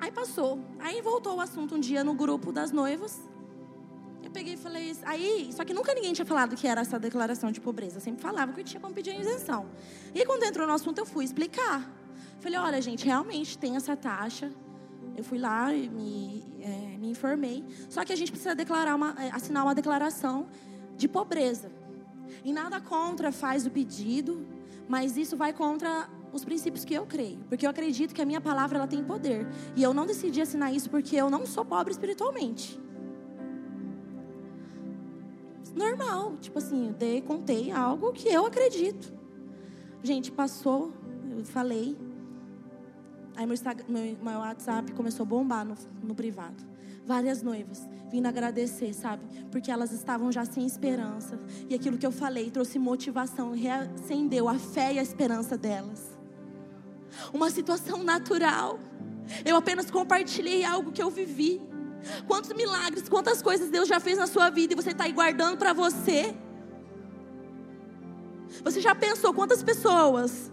[0.00, 0.60] Aí passou.
[0.78, 3.20] Aí voltou o assunto um dia no grupo das noivas.
[4.22, 7.50] Eu peguei e falei, aí, só que nunca ninguém tinha falado que era essa declaração
[7.50, 7.96] de pobreza.
[7.96, 9.66] Eu sempre falava que tinha como pedir a isenção.
[10.14, 11.90] E quando entrou no assunto, eu fui explicar.
[12.40, 14.50] Falei, olha, gente, realmente tem essa taxa.
[15.16, 17.64] Eu fui lá e me, é, me informei.
[17.88, 20.46] Só que a gente precisa declarar uma, é, assinar uma declaração
[20.96, 21.70] de pobreza.
[22.44, 24.46] E nada contra faz o pedido,
[24.88, 27.38] mas isso vai contra os princípios que eu creio.
[27.48, 29.46] Porque eu acredito que a minha palavra ela tem poder.
[29.74, 32.80] E eu não decidi assinar isso porque eu não sou pobre espiritualmente.
[35.74, 36.36] Normal.
[36.40, 39.12] Tipo assim, eu dei, contei algo que eu acredito.
[40.02, 40.92] Gente, passou,
[41.36, 41.96] eu falei.
[43.38, 43.56] Aí meu,
[43.88, 46.56] meu, meu WhatsApp começou a bombar no, no privado.
[47.06, 49.22] Várias noivas vindo agradecer, sabe?
[49.48, 51.38] Porque elas estavam já sem esperança.
[51.68, 56.18] E aquilo que eu falei trouxe motivação, reacendeu a fé e a esperança delas.
[57.32, 58.80] Uma situação natural.
[59.44, 61.62] Eu apenas compartilhei algo que eu vivi.
[62.26, 65.56] Quantos milagres, quantas coisas Deus já fez na sua vida e você está aí guardando
[65.58, 66.34] para você?
[68.64, 70.50] Você já pensou quantas pessoas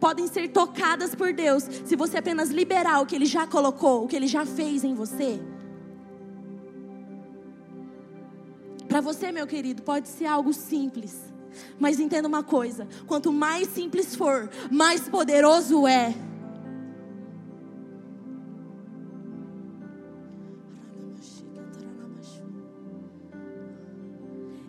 [0.00, 4.08] podem ser tocadas por Deus se você apenas liberar o que Ele já colocou, o
[4.08, 5.40] que Ele já fez em você.
[8.88, 11.14] Para você, meu querido, pode ser algo simples,
[11.78, 16.14] mas entenda uma coisa: quanto mais simples for, mais poderoso é.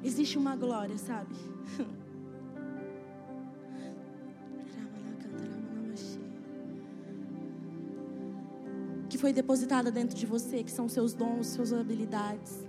[0.03, 1.35] Existe uma glória, sabe?
[9.27, 12.65] Foi depositada dentro de você, que são seus dons, suas habilidades.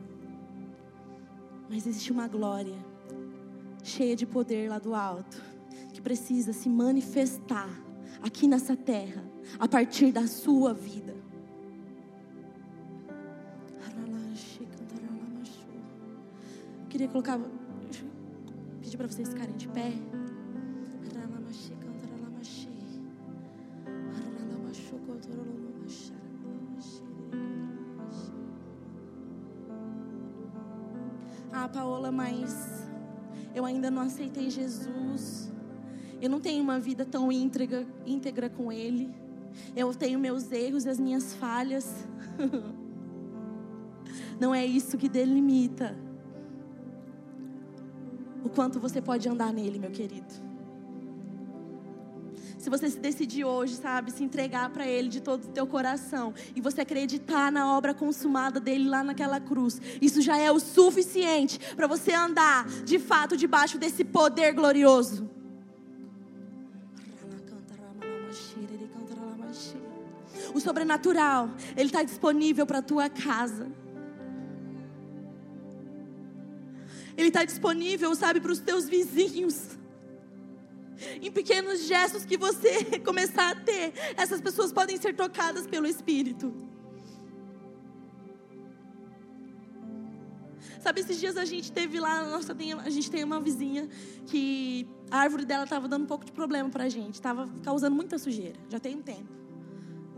[1.71, 2.75] Mas existe uma glória
[3.85, 5.41] cheia de poder lá do alto,
[5.93, 7.71] que precisa se manifestar
[8.21, 9.23] aqui nessa terra,
[9.57, 11.15] a partir da sua vida.
[16.89, 17.39] Queria colocar,
[18.81, 19.93] pedir para vocês ficarem de pé.
[32.09, 32.89] Paola, mas
[33.55, 35.53] eu ainda não aceitei Jesus.
[36.21, 39.15] Eu não tenho uma vida tão íntegra, íntegra com Ele.
[39.77, 42.07] Eu tenho meus erros e as minhas falhas.
[44.41, 45.97] Não é isso que delimita
[48.45, 50.48] o quanto você pode andar nele, meu querido.
[52.69, 56.35] Se você se decidir hoje, sabe, se entregar para Ele de todo o teu coração
[56.55, 61.59] e você acreditar na obra consumada dele lá naquela cruz, isso já é o suficiente
[61.75, 65.31] para você andar de fato debaixo desse poder glorioso.
[70.55, 73.67] O sobrenatural, ele está disponível para a tua casa.
[77.17, 79.78] Ele está disponível, sabe, para os teus vizinhos
[81.21, 86.55] em pequenos gestos que você começar a ter, essas pessoas podem ser tocadas pelo Espírito.
[90.81, 93.89] Sabe, esses dias a gente teve lá, nossa, a gente tem uma vizinha
[94.27, 97.97] que a árvore dela estava dando um pouco de problema para a gente, estava causando
[97.97, 99.29] muita sujeira, já tem um tempo,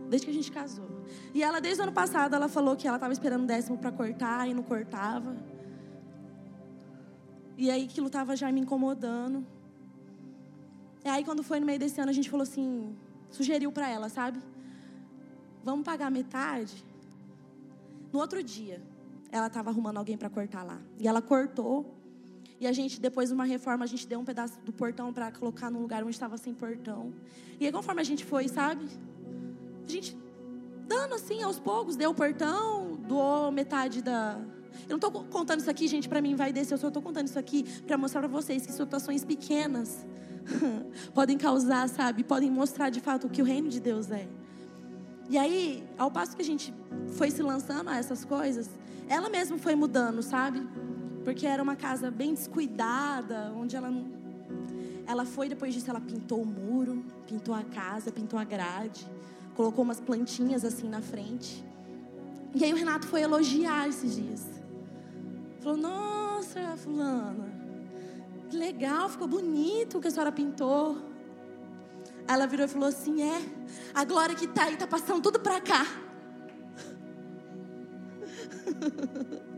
[0.09, 0.89] desde que a gente casou.
[1.35, 4.49] E ela, desde o ano passado, ela falou que ela estava esperando décimo para cortar
[4.49, 5.37] e não cortava.
[7.57, 9.47] E aí aquilo estava já me incomodando.
[11.05, 12.95] E aí, quando foi no meio desse ano, a gente falou assim,
[13.31, 14.39] sugeriu para ela, sabe?
[15.65, 16.85] Vamos pagar metade.
[18.13, 18.83] No outro dia,
[19.31, 20.79] ela estava arrumando alguém para cortar lá.
[20.99, 21.95] E ela cortou.
[22.59, 25.33] E a gente, depois de uma reforma, a gente deu um pedaço do portão para
[25.33, 27.13] colocar num lugar onde estava sem portão.
[27.59, 28.87] E aí, conforme a gente foi, sabe?
[29.87, 30.17] A gente
[30.87, 34.39] dando assim aos poucos, deu o portão, doou metade da.
[34.85, 36.75] Eu não estou contando isso aqui, gente, para mim vai descer.
[36.75, 40.05] Eu só estou contando isso aqui para mostrar para vocês que situações pequenas
[41.15, 42.25] podem causar, sabe?
[42.25, 44.27] Podem mostrar de fato o que o reino de Deus é.
[45.29, 46.75] E aí, ao passo que a gente
[47.13, 48.69] foi se lançando a essas coisas,
[49.09, 50.67] ela mesma foi mudando, sabe?
[51.25, 54.07] Porque era uma casa bem descuidada, onde ela não.
[55.07, 59.07] Ela foi, depois disso, ela pintou o muro, pintou a casa, pintou a grade,
[59.55, 61.65] colocou umas plantinhas assim na frente.
[62.55, 64.60] E aí o Renato foi elogiar esses dias.
[65.61, 67.53] Falou: Nossa, Fulana,
[68.53, 70.97] legal, ficou bonito o que a senhora pintou.
[72.27, 73.43] Ela virou e falou assim: É,
[73.95, 75.87] a glória que tá aí tá passando tudo pra cá.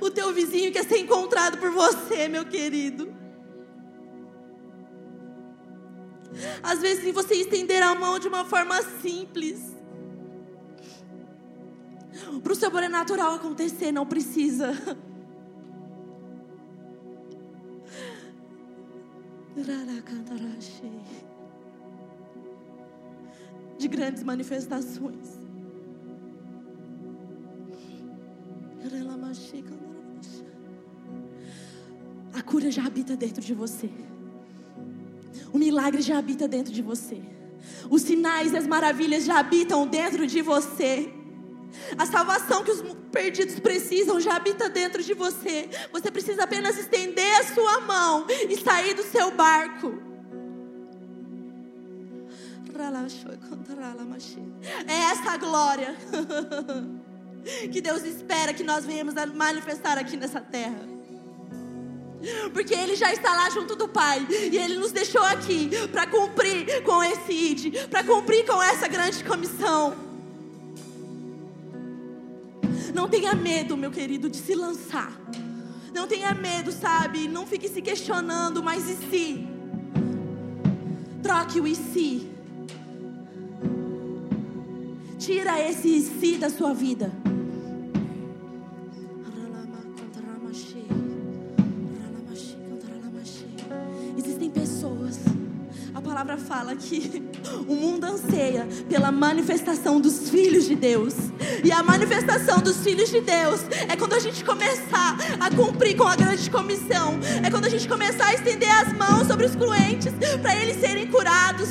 [0.00, 3.12] O teu vizinho quer ser encontrado por você, meu querido.
[6.62, 9.74] Às vezes, você estender a mão de uma forma simples,
[12.40, 14.72] para o sobrenatural acontecer, não precisa.
[23.78, 25.38] De grandes manifestações.
[32.32, 33.88] A cura já habita dentro de você.
[35.52, 37.20] O milagre já habita dentro de você.
[37.88, 41.12] Os sinais e as maravilhas já habitam dentro de você.
[41.98, 45.68] A salvação que os perdidos precisam já habita dentro de você.
[45.92, 50.02] Você precisa apenas estender a sua mão e sair do seu barco.
[54.86, 55.94] É essa glória
[57.70, 60.94] que Deus espera que nós venhamos a manifestar aqui nessa terra.
[62.52, 64.26] Porque Ele já está lá junto do Pai.
[64.30, 69.22] E Ele nos deixou aqui para cumprir com esse ID, para cumprir com essa grande
[69.24, 70.03] comissão.
[72.94, 75.12] Não tenha medo, meu querido, de se lançar.
[75.92, 77.26] Não tenha medo, sabe?
[77.26, 79.46] Não fique se questionando, mas e se?
[81.20, 82.30] Troque o e se.
[85.18, 87.12] Tira esse e se da sua vida.
[96.24, 97.22] Palavra fala que
[97.68, 101.14] o mundo anseia pela manifestação dos filhos de Deus.
[101.62, 106.04] E a manifestação dos filhos de Deus é quando a gente começar a cumprir com
[106.04, 107.18] a grande comissão.
[107.42, 111.06] É quando a gente começar a estender as mãos sobre os clientes para eles serem
[111.08, 111.68] curados.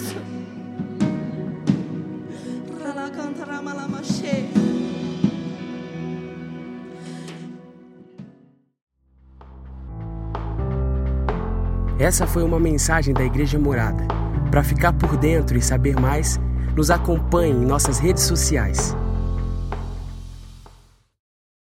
[11.99, 14.22] Essa foi uma mensagem da Igreja Morada.
[14.53, 16.39] Para ficar por dentro e saber mais,
[16.75, 18.95] nos acompanhe em nossas redes sociais.